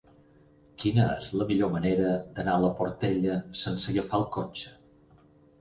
[0.83, 4.77] Quina és la millor manera d'anar a la Portella sense agafar el cotxe?